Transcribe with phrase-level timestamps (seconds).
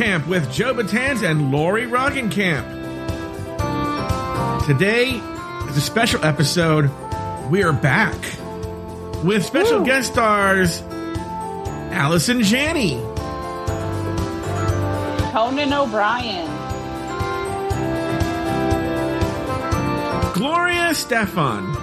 [0.00, 2.64] Camp with Joe Betance and Lauri Roggenkamp.
[4.64, 5.10] Today
[5.68, 6.90] is a special episode.
[7.50, 8.16] We are back
[9.22, 10.80] with special guest stars
[11.92, 12.94] Allison Janney,
[15.32, 16.46] Conan O'Brien,
[20.32, 21.74] Gloria Estefan,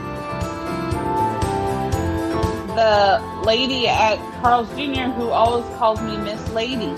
[2.73, 5.11] the lady at Carl's Jr.
[5.11, 6.91] who always calls me Miss Lady,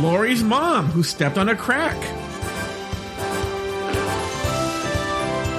[0.00, 1.96] Lauri's mom who stepped on a crack,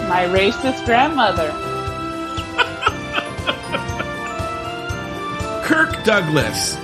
[0.08, 1.52] my racist grandmother,
[5.66, 6.76] Kirk Douglas,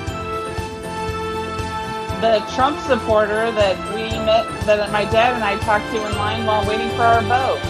[2.20, 6.46] the Trump supporter that we met, that my dad and I talked to in line
[6.46, 7.62] while waiting for our boat.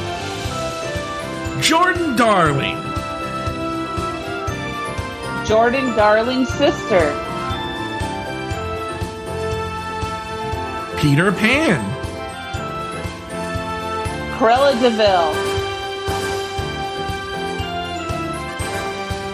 [1.62, 2.78] Jordan Darling,
[5.46, 7.14] Jordan Darling's sister,
[11.06, 11.86] Peter Pan,
[14.40, 15.34] Cruella de Vil,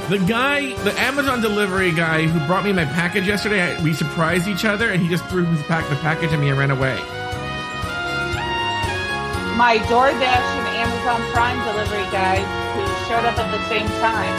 [0.10, 3.62] the guy, the Amazon delivery guy who brought me my package yesterday.
[3.62, 6.50] I, we surprised each other, and he just threw his pack, the package at me
[6.50, 6.98] and ran away.
[9.56, 12.44] my DoorDash and Amazon Prime delivery guys
[12.76, 14.36] who showed up at the same time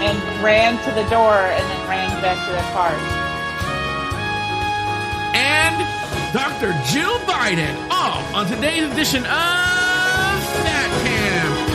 [0.00, 3.19] and ran to the door and then ran back to their cars.
[6.32, 6.72] Dr.
[6.92, 7.74] Jill Biden.
[7.90, 11.70] All on today's edition of Fat Camp.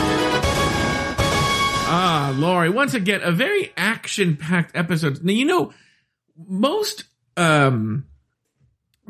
[1.87, 5.21] Ah, Lauri, once again, a very action-packed episode.
[5.23, 5.73] Now, you know,
[6.47, 7.03] most
[7.35, 8.05] um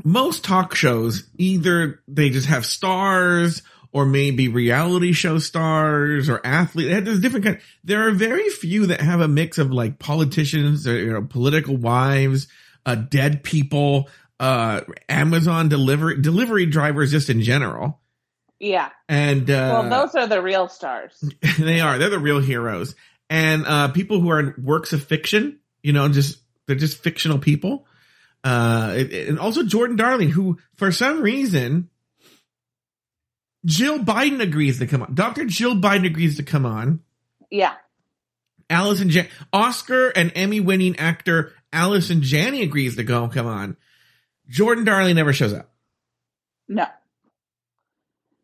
[0.04, 7.06] most talk shows either they just have stars or maybe reality show stars or athletes.
[7.06, 7.60] There's different kind.
[7.84, 11.78] There are very few that have a mix of like politicians, or, you know, political
[11.78, 12.48] wives,
[12.86, 14.10] uh, dead people,
[14.40, 18.00] uh, Amazon delivery delivery drivers, just in general.
[18.60, 18.90] Yeah.
[19.10, 21.24] And uh, Well, those are the real stars.
[21.60, 21.98] they are.
[21.98, 22.96] They're the real heroes.
[23.30, 27.40] And uh, people who are in works of fiction, you know, just they're just fictional
[27.40, 27.88] people.
[28.44, 31.90] Uh, and also Jordan Darling, who for some reason
[33.66, 35.16] Jill Biden agrees to come on.
[35.16, 35.46] Dr.
[35.46, 37.00] Jill Biden agrees to come on.
[37.50, 37.74] Yeah.
[38.70, 43.78] Allison Jan- Oscar and Emmy winning actor Allison Janney agrees to go come on.
[44.50, 45.70] Jordan Darling never shows up.
[46.68, 46.86] No.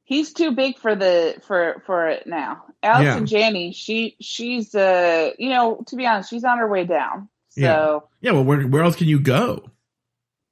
[0.03, 2.63] He's too big for the for for it now.
[2.83, 7.29] Allison Janney, she she's uh you know, to be honest, she's on her way down.
[7.49, 9.69] So Yeah, well, where where else can you go?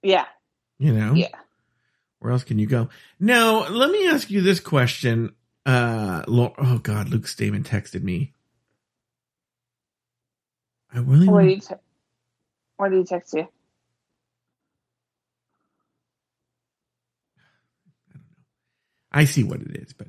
[0.01, 0.25] yeah.
[0.77, 1.13] You know?
[1.13, 1.27] Yeah.
[2.19, 2.89] Where else can you go?
[3.19, 5.35] Now, let me ask you this question.
[5.65, 8.33] Uh, oh God, Luke Stamen texted me.
[10.93, 11.75] I really What did he te-
[12.77, 13.47] what did he text you?
[19.11, 20.07] I see what it is, but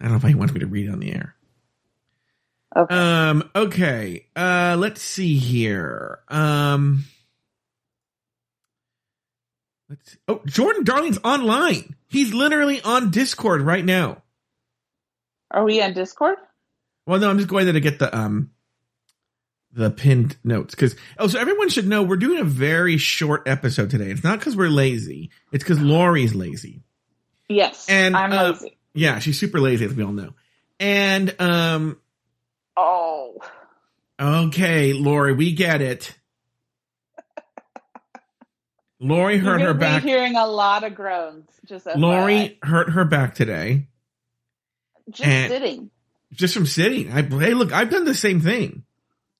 [0.00, 1.34] I don't know if he wants me to read it on the air.
[2.76, 2.94] Okay.
[2.94, 4.26] Um, okay.
[4.34, 6.18] Uh, let's see here.
[6.28, 7.04] Um,
[9.88, 11.94] let's, oh, Jordan Darling's online.
[12.08, 14.22] He's literally on Discord right now.
[15.50, 16.36] Are we on Discord?
[17.06, 18.50] Well, no, I'm just going there to get the um
[19.72, 23.90] the pinned notes because oh, so everyone should know we're doing a very short episode
[23.90, 24.10] today.
[24.10, 26.82] It's not because we're lazy; it's because Lauri's lazy.
[27.48, 27.86] Yes.
[27.88, 28.76] And, I'm uh, lazy.
[28.94, 30.34] Yeah, she's super lazy, as we all know.
[30.80, 31.98] And um,
[32.76, 33.40] Oh.
[34.20, 36.14] okay, Lauri, we get it.
[39.00, 40.02] Lauri hurt her back.
[40.02, 41.48] hearing a lot of groans.
[41.66, 41.86] Just.
[41.96, 43.86] Lauri hurt her back today,
[45.10, 45.90] just and- sitting.
[46.32, 47.12] just from sitting.
[47.12, 48.84] I hey, look, I've done the same thing.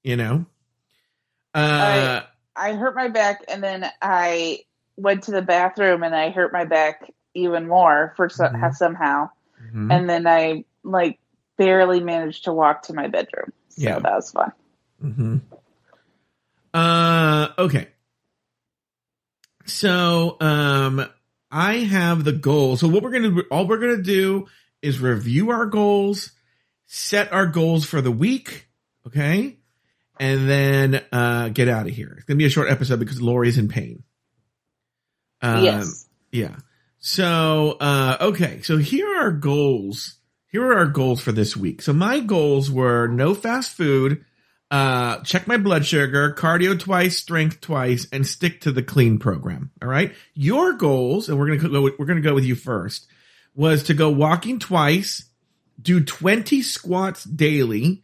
[0.02, 0.46] You know.
[1.54, 2.22] Uh,
[2.56, 4.60] I hurt my back and then I
[4.96, 8.74] went to the bathroom and I hurt my back even more for so- Mhm.
[8.74, 9.30] somehow.
[9.72, 9.92] mhm.
[9.92, 11.18] And then I like
[11.56, 13.52] barely managed to walk to my bedroom.
[13.68, 13.98] So Yeah.
[13.98, 14.52] that was fun.
[15.00, 15.36] hmm
[16.72, 17.88] Uh, okay.
[19.66, 21.06] So, um,
[21.50, 22.76] I have the goal.
[22.76, 24.46] So what we're gonna, all we're gonna do
[24.82, 26.32] is review our goals,
[26.86, 28.66] set our goals for the week,
[29.06, 29.56] okay,
[30.18, 32.12] and then uh get out of here.
[32.16, 34.02] It's gonna be a short episode because Lauri's in pain.
[35.40, 36.08] Um, yes.
[36.32, 36.56] yeah.
[37.06, 38.62] So, uh, okay.
[38.62, 40.14] So here are our goals.
[40.46, 41.82] Here are our goals for this week.
[41.82, 44.24] So my goals were no fast food,
[44.70, 49.70] uh, check my blood sugar, cardio twice, strength twice, and stick to the clean program.
[49.82, 50.14] All right.
[50.32, 53.06] Your goals, and we're going to go, we're going to go with you first,
[53.54, 55.26] was to go walking twice,
[55.78, 58.02] do 20 squats daily,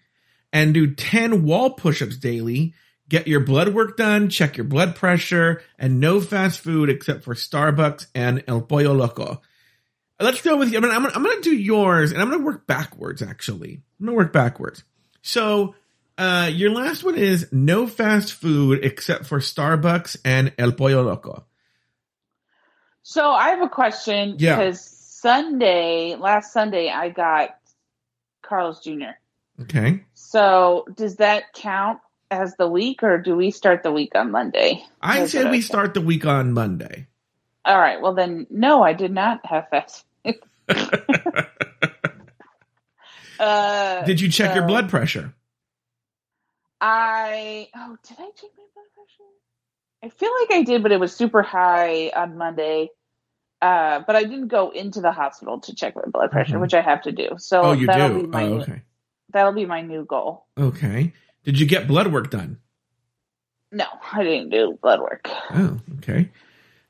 [0.53, 2.75] and do 10 wall push-ups daily,
[3.11, 7.35] get your blood work done, check your blood pressure, and no fast food except for
[7.35, 9.43] Starbucks and El Pollo Loco.
[10.19, 10.79] Let's go with you.
[10.79, 13.21] I'm gonna, I'm gonna, I'm gonna do yours, and I'm gonna work backwards.
[13.21, 14.85] Actually, I'm gonna work backwards.
[15.23, 15.75] So,
[16.17, 21.45] uh, your last one is no fast food except for Starbucks and El Pollo Loco.
[23.03, 24.57] So I have a question Yeah.
[24.57, 27.51] because Sunday, last Sunday, I got
[28.43, 29.17] Carl's Jr.
[29.63, 30.05] Okay.
[30.15, 32.01] So does that count
[32.31, 34.85] as the week, or do we start the week on Monday?
[35.01, 35.61] I Is said we okay?
[35.61, 37.07] start the week on Monday.
[37.65, 38.01] All right.
[38.01, 40.05] Well, then, no, I did not have fast.
[43.39, 45.35] uh, Did you check your blood pressure?
[46.81, 49.25] I oh, did I check my blood pressure?
[50.03, 52.89] I feel like I did, but it was super high on Monday.
[53.61, 56.63] Uh, but I didn't go into the hospital to check my blood pressure, Mhm.
[56.63, 57.33] which I have to do.
[57.37, 58.23] So Oh, you do.
[58.23, 58.81] be my Oh, okay.
[59.29, 60.47] that'll be my new goal.
[60.59, 61.13] Okay.
[61.45, 62.59] Did you get blood work done?
[63.73, 65.29] No, I didn't do blood work.
[65.55, 66.31] Oh, okay.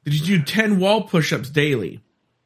[0.05, 2.01] Did you do 10 wall push ups daily?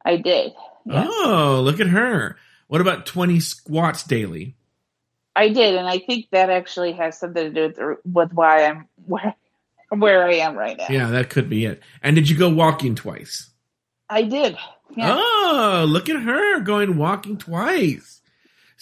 [0.04, 0.52] I did.
[0.86, 1.06] Yeah.
[1.08, 2.36] Oh, look at her.
[2.66, 4.56] What about 20 squats daily?
[5.36, 8.88] I did, and I think that actually has something to do with, with why I'm
[9.06, 9.34] where
[9.90, 10.86] where I am right now.
[10.88, 11.82] Yeah, that could be it.
[12.02, 13.50] And did you go walking twice?
[14.08, 14.56] I did.
[14.96, 15.16] Yeah.
[15.16, 18.20] Oh, look at her going walking twice.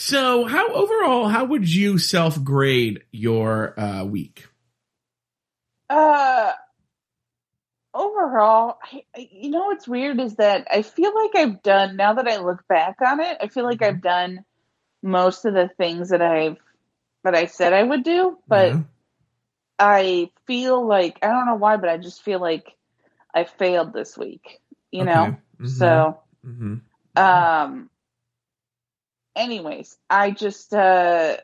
[0.04, 4.48] So, how overall, how would you self grade your uh, week?
[5.88, 6.52] Uh,
[7.94, 8.78] overall,
[9.14, 11.96] I, you know what's weird is that I feel like I've done.
[11.96, 13.94] Now that I look back on it, I feel like Mm-hmm.
[13.94, 14.44] I've done
[15.02, 16.56] most of the things that I've
[17.24, 18.82] that I said I would do, but Yeah.
[19.78, 22.74] I feel like I don't know why, but I just feel like
[23.34, 24.60] I failed this week.
[24.90, 25.36] You know, Okay.
[25.60, 25.68] Mhm.
[25.68, 26.22] so.
[26.44, 26.80] Mhm.
[27.16, 27.90] um
[29.36, 31.36] anyways i just uh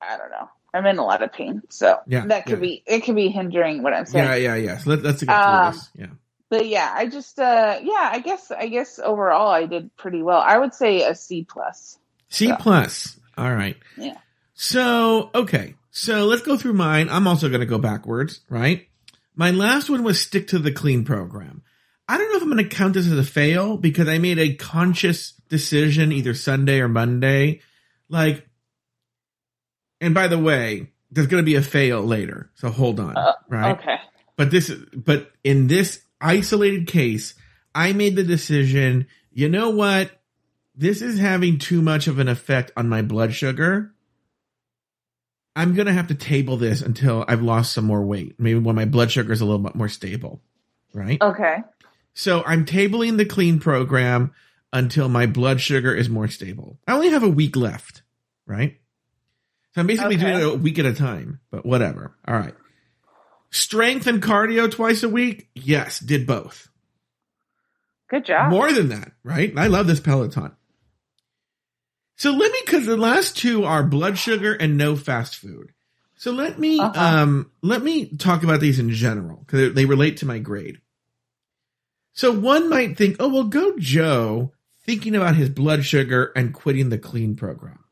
[0.00, 2.60] i don't know i'm in a lot of pain so Yeah, that could yeah.
[2.60, 4.78] be it could be hindering what i'm saying Yeah, yeah, yeah.
[4.78, 5.90] So let, let's get through Um, this.
[5.96, 6.06] Yeah.
[6.48, 10.40] but yeah i just uh yeah i guess i guess overall i did pretty well
[10.40, 11.98] i would say a c plus
[12.32, 12.56] C so.
[12.60, 13.18] plus.
[13.36, 13.76] All right.
[13.96, 14.16] Yeah.
[14.54, 15.74] So, okay.
[15.90, 17.08] So let's go through mine.
[17.08, 18.86] I'm also going to go backwards, right?
[19.34, 21.62] My last one was stick to the clean program.
[22.10, 24.40] I don't know if I'm going to count this as a fail because I made
[24.40, 27.60] a conscious decision either Sunday or Monday.
[28.08, 28.48] Like,
[30.00, 32.50] and by the way, there's going to be a fail later.
[32.56, 33.78] So hold on, Uh, right?
[33.78, 33.96] okay
[34.34, 37.34] But this, but in this isolated case,
[37.76, 39.06] I made the decision.
[39.32, 40.10] You know what?
[40.74, 43.92] This is having too much of an effect on my blood sugar.
[45.54, 48.34] I'm gonna have to table this until I've lost some more weight.
[48.40, 50.40] Maybe when my blood sugar is a little bit more stable,
[50.92, 51.22] right?
[51.22, 51.58] okay
[52.20, 54.34] So I'm tabling the clean program
[54.74, 56.78] until my blood sugar is more stable.
[56.86, 58.02] I only have a week left,
[58.44, 58.78] right?
[59.74, 60.24] So I'm basically Okay.
[60.26, 62.14] doing it a week at a time, but whatever.
[62.28, 62.54] All right.
[63.50, 65.48] Strength and cardio twice a week?
[65.54, 66.68] Yes, did both.
[68.10, 69.54] good job More than that, right?
[69.56, 70.52] I love this Peloton.
[72.16, 75.72] So let me, cause the last two are blood sugar and no fast food.
[76.16, 77.00] So let me, Uh-huh.
[77.02, 80.82] um, let me talk about these in general because they relate to my grade.
[82.12, 84.52] So one might think, oh, well, go Joe
[84.84, 87.84] thinking about his blood sugar and quitting the clean program,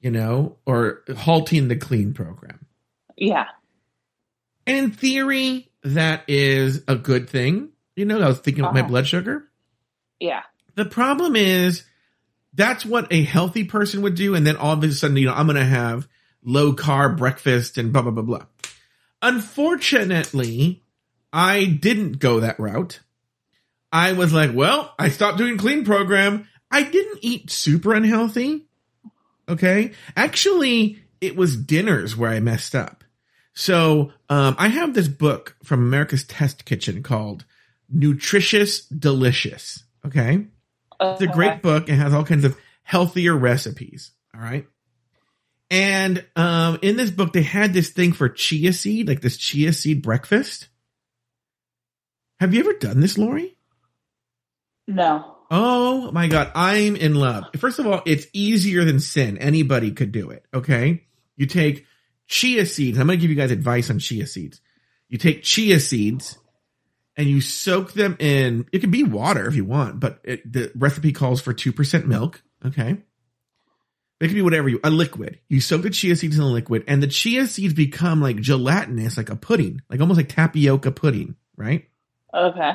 [0.00, 2.66] you know, or halting the clean program.
[3.16, 3.46] yeah
[4.66, 7.70] And in theory, that is a good thing.
[7.96, 8.88] You know, I was thinking about my Uh-huh.
[8.88, 9.48] blood sugar.
[10.18, 10.42] yeah
[10.74, 11.84] The problem is
[12.54, 14.34] that's what a healthy person would do.
[14.34, 16.08] And then all of a sudden, you know, I'm going to have
[16.42, 18.46] low carb breakfast and blah, blah, blah, blah.
[19.22, 20.82] Unfortunately,
[21.32, 23.00] I didn't go that route.
[23.92, 26.48] I was like, well, I stopped doing clean program.
[26.70, 28.66] I didn't eat super unhealthy.
[29.48, 29.92] Okay.
[30.16, 33.04] Actually, it was dinners where I messed up.
[33.52, 37.44] So, um, I have this book from America's Test Kitchen called
[37.90, 39.82] Nutritious Delicious.
[40.06, 40.46] Okay.
[41.00, 41.88] It's a great book.
[41.88, 44.12] It has all kinds of healthier recipes.
[44.34, 44.66] All right.
[45.70, 49.72] And um, in this book, they had this thing for chia seed, like this chia
[49.72, 50.68] seed breakfast.
[52.40, 53.56] Have you ever done this, Lauri?
[54.94, 57.44] No Oh my God, I'm in love.
[57.58, 59.36] First of all, it's easier than sin.
[59.36, 60.44] Anybody could do it.
[60.54, 61.02] Okay.
[61.36, 61.86] You take
[62.28, 62.98] chia seeds.
[62.98, 64.60] I'm going to give you guys advice on chia seeds.
[65.08, 66.38] You take chia seeds
[67.16, 70.70] and you soak them in, it can be water if you want, but it, the
[70.76, 72.40] recipe calls for 2% milk.
[72.64, 72.98] Okay.
[74.20, 75.40] It can be whatever you, a liquid.
[75.48, 79.16] You soak the chia seeds in the liquid and the chia seeds become like gelatinous,
[79.16, 81.86] like a pudding, like almost like tapioca pudding, right?
[82.32, 82.74] okay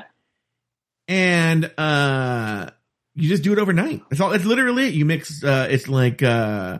[1.08, 2.70] and uh
[3.14, 4.02] you just do it overnight.
[4.12, 4.34] It's all.
[4.34, 4.94] It's literally it.
[4.94, 5.44] You mix.
[5.44, 6.80] uh It's like uh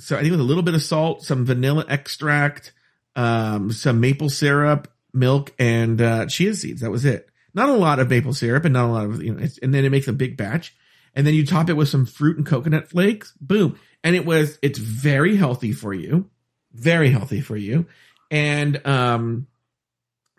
[0.00, 2.72] so I think with a little bit of salt, some vanilla extract,
[3.16, 6.80] um, some maple syrup, milk, and uh, chia seeds.
[6.80, 7.28] That was it.
[7.52, 9.46] Not a lot of maple syrup and not a lot of you know.
[9.62, 10.74] and then it makes a big batch,
[11.14, 13.32] and then you top it with some fruit and coconut flakes.
[13.40, 16.30] Boom, and it was it's very healthy for you,
[16.72, 17.86] very healthy for you,
[18.30, 19.46] and um,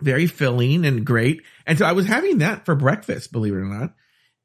[0.02, 1.44] very filling and great.
[1.66, 3.94] And so I was having that for breakfast, believe it or not,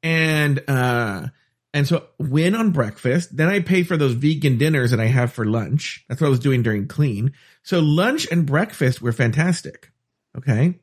[0.03, 1.29] and uh
[1.75, 3.37] and so win on breakfast.
[3.37, 6.05] Then I pay for those vegan dinners that I have for lunch.
[6.09, 7.35] That's what I was doing during clean.
[7.63, 9.93] So lunch and breakfast were fantastic.
[10.39, 10.79] Okay.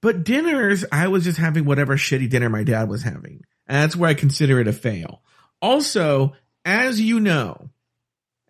[0.00, 3.44] But dinners, I was just having whatever shitty dinner my dad was having.
[3.66, 5.20] And that's where I consider it a fail.
[5.60, 6.32] Also,
[6.64, 7.68] as you know,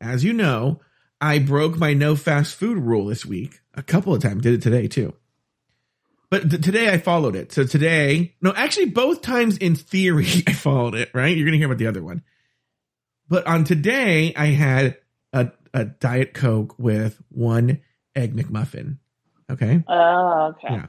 [0.01, 0.81] as you know,
[1.21, 4.43] I broke my no fast food rule this week a couple of times.
[4.43, 5.15] Did it today too.
[6.31, 7.53] But th- today I followed it.
[7.53, 11.37] So today, no, actually both times in theory I followed it, right?
[11.37, 12.23] You're going to hear about the other one.
[13.29, 14.97] But on today I had
[15.33, 17.81] a, a Diet Coke with one
[18.15, 18.99] Egg McMuffin.
[19.51, 19.83] Okay.
[19.89, 20.75] Oh, okay.
[20.75, 20.87] Yeah.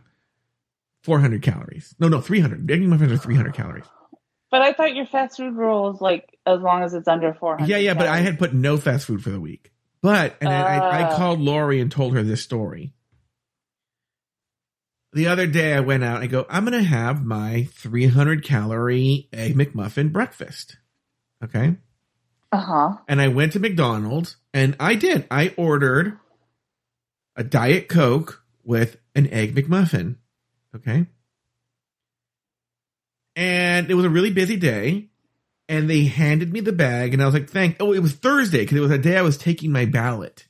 [1.04, 1.96] 400 calories.
[2.00, 2.70] No, no, 300.
[2.70, 3.86] Egg McMuffins are 300 calories.
[4.52, 7.68] But I thought your fast food rule is like as long as it's under 400.
[7.68, 8.10] Yeah, yeah, calories.
[8.10, 9.71] but I had put no fast food for the week.
[10.01, 11.17] But, and uh, I, I oh.
[11.17, 12.93] called Lauri and told her this story
[15.13, 19.27] the other day I went out I go, I'm going to have my 300 calorie
[19.34, 20.77] egg McMuffin breakfast.
[21.43, 21.75] Okay.
[22.51, 22.98] Uh huh.
[23.08, 25.25] And I went to McDonald's and I did.
[25.31, 26.17] I ordered
[27.36, 30.17] a Diet Coke with an egg McMuffin.
[30.75, 31.08] Okay.
[33.36, 35.10] And it was a really busy day.
[35.72, 38.60] And they handed me the bag and I was like, thank, oh, it was Thursday
[38.60, 40.46] because it was a day I was taking my ballot.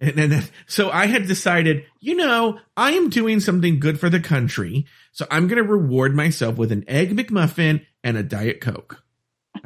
[0.00, 4.20] And, and so I had decided, you know, I am doing something good for the
[4.20, 4.86] country.
[5.12, 9.04] So I'm going to reward myself with an egg McMuffin and a Diet Coke.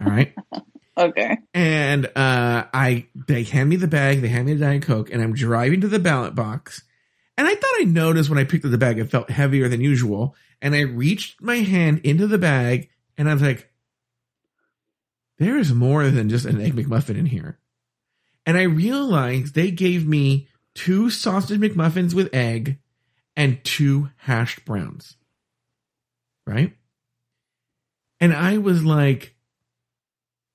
[0.00, 0.34] All right.
[0.98, 1.36] okay.
[1.54, 5.22] And uh, I they hand me the bag, they hand me the Diet Coke, and
[5.22, 6.82] I'm driving to the ballot box.
[7.36, 9.80] And I thought I noticed when I picked up the bag, it felt heavier than
[9.80, 10.34] usual.
[10.60, 13.71] And I reached my hand into the bag and I was like,
[15.42, 17.58] there is more than just an egg McMuffin in here.
[18.44, 22.78] And I realized they gave me two sausage McMuffins with egg
[23.36, 25.16] and two hashed browns.
[26.46, 26.76] Right?
[28.20, 29.34] And I was like,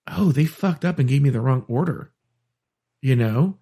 [0.09, 2.11] oh, they fucked up and gave me the wrong order.
[3.01, 3.57] You know?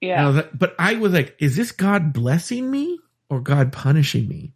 [0.00, 0.26] Yeah.
[0.26, 2.98] I like, but I was like, is this God blessing me
[3.30, 4.54] or God punishing me?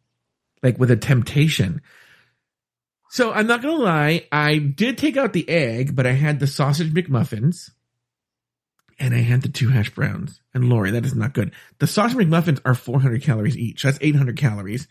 [0.62, 1.80] Like with a temptation.
[3.10, 4.28] So I'm not going to lie.
[4.30, 7.70] I did take out the egg, but I had the sausage McMuffins
[9.00, 10.40] and I had the two hash browns.
[10.54, 11.52] And Lauri, that is not good.
[11.80, 13.82] The sausage McMuffins are 400 calories each.
[13.82, 14.86] That's 800 calories.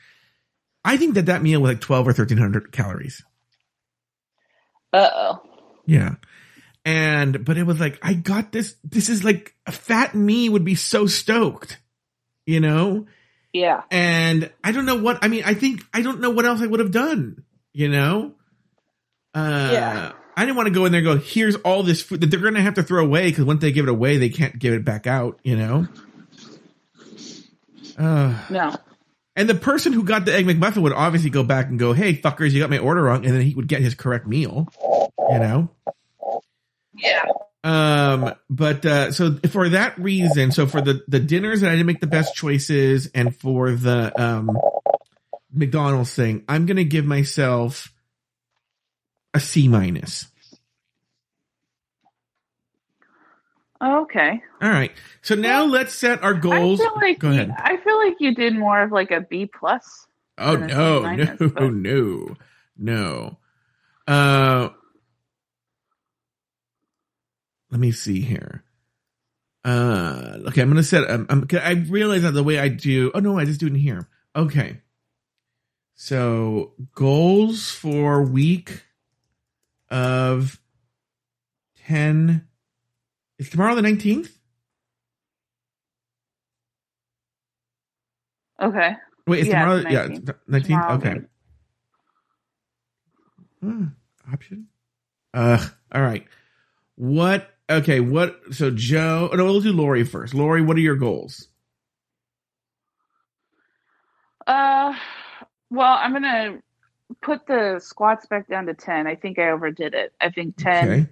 [0.83, 3.23] I think that that meal was like 12 or 1300 calories.
[4.91, 5.41] Uh oh.
[5.85, 6.15] Yeah.
[6.83, 8.75] And, but it was like, I got this.
[8.83, 11.79] This is like a fat me would be so stoked,
[12.45, 13.07] you know?
[13.53, 13.83] Yeah.
[13.91, 16.67] And I don't know what, I mean, I think, I don't know what else I
[16.67, 18.33] would have done, you know?
[19.33, 20.11] Uh, yeah.
[20.35, 22.39] I didn't want to go in there and go, here's all this food that they're
[22.39, 24.73] going to have to throw away because once they give it away, they can't give
[24.73, 25.87] it back out, you know?
[27.97, 28.75] Uh, no.
[29.35, 32.13] And the person who got the Egg McMuffin would obviously go back and go, hey,
[32.13, 33.25] fuckers, you got my order wrong.
[33.25, 34.67] And then he would get his correct meal,
[35.29, 35.69] you know?
[36.95, 37.25] Yeah.
[37.63, 41.87] Um, but, uh, so for that reason, so for the, the dinners that I didn't
[41.87, 44.57] make the best choices and for the, um,
[45.51, 47.93] McDonald's thing, I'm going to give myself
[49.33, 50.27] a C minus.
[53.81, 54.43] Okay.
[54.61, 54.91] All right.
[55.21, 56.81] So now let's set our goals.
[56.81, 57.53] I feel like Go ahead.
[57.57, 60.07] I feel like you did more of like a B plus.
[60.37, 61.73] Oh no, minus, no, but...
[61.73, 62.35] no,
[62.77, 63.37] no.
[64.07, 64.69] Uh,
[67.71, 68.63] let me see here.
[69.63, 71.09] Uh, okay, I'm gonna set.
[71.09, 73.11] Um, I'm, I realize that the way I do.
[73.13, 74.09] Oh no, I just do it in here.
[74.35, 74.81] Okay.
[76.01, 78.85] So goals for week
[79.89, 80.57] of
[81.87, 82.47] 10.
[83.37, 84.29] Is tomorrow the 19th?
[88.61, 88.95] Okay.
[89.27, 89.81] Wait, is yeah, tomorrow?
[89.81, 90.35] 19th.
[90.49, 90.91] Yeah, 19th?
[90.91, 91.15] Okay.
[93.59, 93.85] Hmm,
[94.31, 94.67] option?
[95.33, 96.25] Uh, all right.
[96.95, 97.53] What?
[97.69, 98.39] Okay, what?
[98.51, 100.33] So Joe, oh, no, we'll do Lauri first.
[100.33, 101.49] Lauri, what are your goals?
[104.47, 104.93] Uh,
[105.69, 106.59] well, I'm gonna
[107.21, 109.07] put the squats back down to 10.
[109.07, 110.13] I think I overdid it.
[110.19, 111.09] I think 10 okay.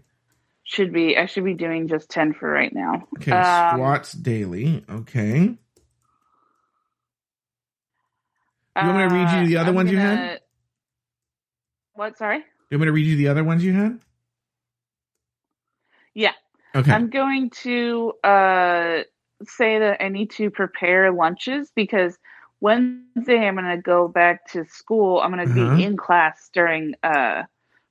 [0.63, 3.07] should be, I should be doing just 10 for right now.
[3.17, 3.31] Okay.
[3.31, 4.83] Um, squats daily.
[4.89, 5.57] Okay.
[8.79, 10.39] You want me to read you the other uh, ones gonna, you had?
[11.93, 12.17] What?
[12.17, 12.43] Sorry?
[12.69, 13.99] You want me to read you the other ones you had?
[16.13, 16.33] Yeah.
[16.75, 16.91] Okay.
[16.91, 18.99] I'm going to uh
[19.43, 22.17] say that I need to prepare lunches because
[22.59, 25.19] Wednesday I'm going to go back to school.
[25.19, 25.75] I'm going to uh-huh.
[25.75, 27.43] be in class during uh,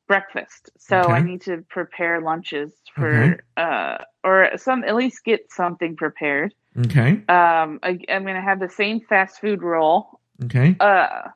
[0.08, 1.12] breakfast, so okay.
[1.12, 3.40] I need to prepare lunches for okay.
[3.56, 6.54] uh, or some at least get something prepared.
[6.78, 7.12] Okay.
[7.28, 10.20] Um, I, am going to have the same fast food roll.
[10.44, 10.76] Okay.
[10.78, 11.28] Uh,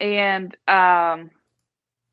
[0.00, 1.30] and um,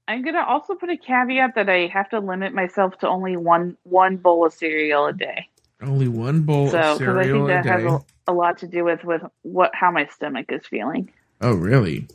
[0.07, 3.37] I'm going to also put a caveat that I have to limit myself to only
[3.37, 5.47] one one bowl of cereal a day.
[5.81, 7.29] Only one bowl so, of cereal a day.
[7.29, 7.83] So, I think that has
[8.27, 11.11] a, a, lot to do with with what how my stomach is feeling.
[11.41, 12.07] Oh, really?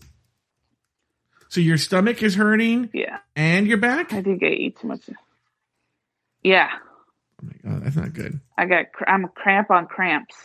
[1.48, 2.90] So your stomach is hurting?
[2.92, 3.18] Yeah.
[3.34, 4.12] And your back?
[4.12, 5.08] I think I eat too much.
[6.42, 6.68] Yeah.
[7.42, 8.40] Oh my god, that's not good.
[8.56, 10.36] I got I'm a cramp on cramps.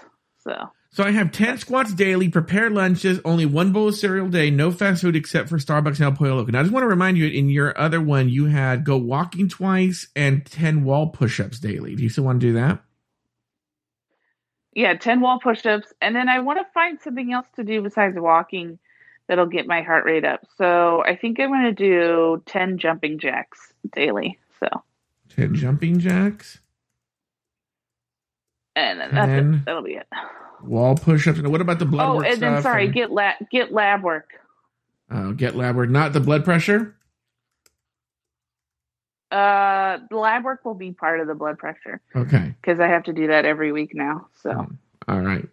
[0.43, 0.53] So.
[0.93, 4.49] So I have 10 squats daily, prepared lunches, only one bowl of cereal a day,
[4.49, 6.51] no fast food except for Starbucks and El Pollo Loco.
[6.51, 9.47] Now I just want to remind you, in your other one, you had go walking
[9.47, 11.95] twice and 10 wall push-ups daily.
[11.95, 12.83] Do you still want to do that?
[14.73, 15.93] Yeah, 10 wall push ups.
[16.01, 18.79] And then I want to find something else to do besides walking
[19.27, 20.41] that'll get my heart rate up.
[20.57, 24.37] So I think I'm going to do 10 jumping jacks daily.
[24.59, 24.67] So
[25.35, 26.59] 10 jumping jacks.
[28.75, 29.65] And then that's it.
[29.65, 30.07] That'll be it.
[30.63, 31.41] Wall push ups.
[31.41, 32.25] What about the blood oh, work?
[32.27, 32.93] and then sorry, and...
[32.93, 34.29] get lab get lab work.
[35.09, 35.89] Oh, get lab work.
[35.89, 36.95] Not the blood pressure?
[39.31, 42.01] Uh, the lab work will be part of the blood pressure.
[42.15, 42.53] Okay.
[42.61, 44.27] Because I have to do that every week now.
[44.43, 44.51] So.
[44.51, 44.73] Hmm.
[45.07, 45.47] All right.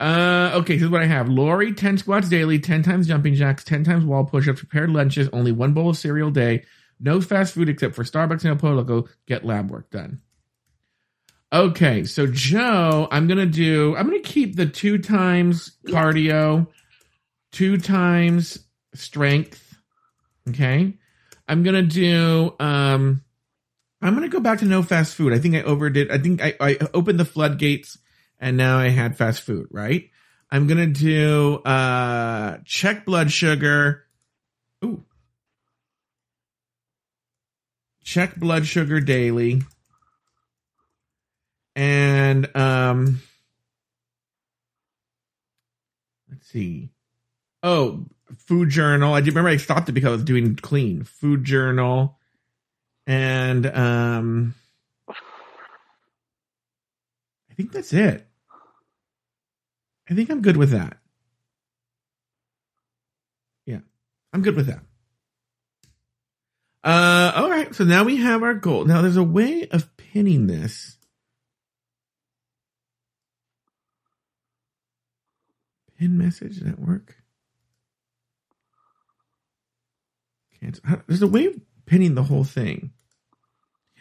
[0.00, 1.28] Uh, okay, here's what I have.
[1.28, 5.50] Lauri, 10 squats daily, 10 times jumping jacks, 10 times wall push-ups, prepared lunches, only
[5.50, 6.64] one bowl of cereal a day,
[7.00, 10.20] no fast food except for Starbucks and El Loco, get lab work done.
[11.52, 16.68] Okay, so Joe, I'm to do, I'm to keep the two times cardio,
[17.50, 18.58] two times
[18.94, 19.76] strength.
[20.48, 20.94] Okay.
[21.48, 22.54] I'm gonna do.
[22.60, 23.24] Um,
[24.02, 25.32] I'm gonna go back to no fast food.
[25.32, 26.10] I think I overdid.
[26.10, 27.98] I think I, I opened the floodgates,
[28.38, 29.68] and now I had fast food.
[29.70, 30.10] Right.
[30.50, 34.04] I'm gonna do uh check blood sugar.
[34.84, 35.04] Ooh.
[38.04, 39.62] Check blood sugar daily.
[41.76, 43.20] And um
[46.30, 46.90] let's see.
[47.62, 49.14] Oh, food journal.
[49.14, 52.18] I do remember I stopped it because I was doing clean food journal,
[53.06, 54.54] and um,
[55.08, 55.14] I
[57.54, 58.26] think that's it.
[60.10, 60.98] I think I'm good with that.
[63.66, 63.80] Yeah,
[64.32, 64.80] I'm good with that.
[66.84, 67.74] Uh, all right.
[67.74, 68.84] So now we have our goal.
[68.84, 70.96] Now there's a way of pinning this.
[75.98, 76.54] Pin message.
[76.58, 77.16] Does that work?
[80.60, 80.80] Can't.
[81.06, 82.92] There's a way of pinning the whole thing.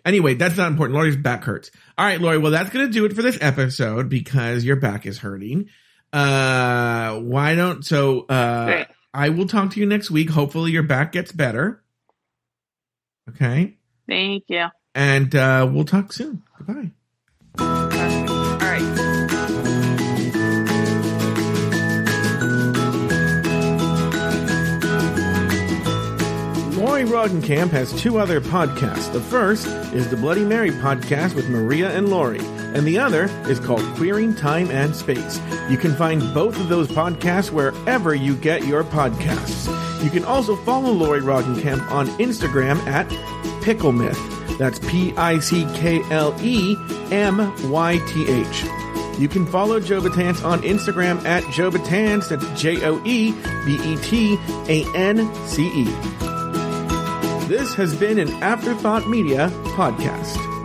[0.05, 0.95] Anyway, that's not important.
[0.95, 1.69] Lauri's back hurts.
[1.97, 2.37] All right, Lauri.
[2.37, 5.69] Well, that's gonna do it for this episode because your back is hurting.
[6.13, 8.21] Uh, why don't so?
[8.21, 10.29] Uh, I will talk to you next week.
[10.29, 11.83] Hopefully, your back gets better.
[13.29, 13.77] Okay.
[14.07, 14.67] Thank you.
[14.95, 16.43] And uh, we'll talk soon.
[16.57, 16.91] Goodbye.
[26.97, 29.13] Lauri Roggenkamp has two other podcasts.
[29.13, 33.59] The first is the Bloody Mary podcast with Maria and Lauri, and the other is
[33.59, 35.39] called Queering Time and Space.
[35.69, 39.67] You can find both of those podcasts wherever you get your podcasts.
[40.03, 43.07] You can also follow Lauri Roggenkamp on Instagram at
[43.63, 44.17] Pickle Myth.
[44.57, 46.75] That's P I C K L E
[47.11, 49.19] M Y T H.
[49.19, 52.29] You can follow Joe Betance on Instagram at Joe Betance.
[52.29, 53.33] That's J O E
[53.67, 56.17] B E T A N C E.
[57.47, 60.56] This has been an Afterthought Media podcast.